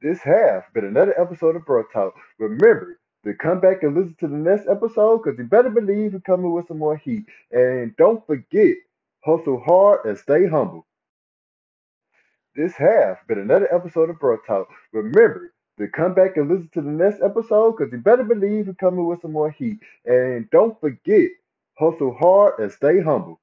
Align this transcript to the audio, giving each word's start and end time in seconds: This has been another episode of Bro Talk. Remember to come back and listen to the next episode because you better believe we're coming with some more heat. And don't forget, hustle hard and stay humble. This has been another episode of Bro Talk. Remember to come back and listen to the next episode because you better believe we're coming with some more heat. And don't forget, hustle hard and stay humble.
This 0.00 0.20
has 0.20 0.62
been 0.74 0.84
another 0.84 1.20
episode 1.20 1.56
of 1.56 1.66
Bro 1.66 1.86
Talk. 1.92 2.14
Remember 2.38 3.00
to 3.24 3.34
come 3.34 3.58
back 3.60 3.82
and 3.82 3.96
listen 3.96 4.14
to 4.20 4.28
the 4.28 4.36
next 4.36 4.68
episode 4.68 5.24
because 5.24 5.36
you 5.40 5.44
better 5.44 5.70
believe 5.70 6.12
we're 6.12 6.20
coming 6.20 6.52
with 6.52 6.68
some 6.68 6.78
more 6.78 6.96
heat. 6.96 7.24
And 7.50 7.96
don't 7.96 8.24
forget, 8.24 8.76
hustle 9.24 9.60
hard 9.66 10.04
and 10.04 10.16
stay 10.16 10.46
humble. 10.46 10.86
This 12.54 12.74
has 12.74 13.16
been 13.26 13.40
another 13.40 13.74
episode 13.74 14.08
of 14.10 14.20
Bro 14.20 14.38
Talk. 14.46 14.68
Remember 14.92 15.52
to 15.78 15.88
come 15.88 16.14
back 16.14 16.36
and 16.36 16.48
listen 16.48 16.70
to 16.74 16.80
the 16.80 16.90
next 16.90 17.20
episode 17.20 17.72
because 17.76 17.92
you 17.92 17.98
better 17.98 18.24
believe 18.24 18.68
we're 18.68 18.74
coming 18.74 19.04
with 19.06 19.22
some 19.22 19.32
more 19.32 19.50
heat. 19.50 19.78
And 20.04 20.48
don't 20.50 20.80
forget, 20.80 21.30
hustle 21.76 22.16
hard 22.20 22.60
and 22.60 22.70
stay 22.70 23.00
humble. 23.02 23.40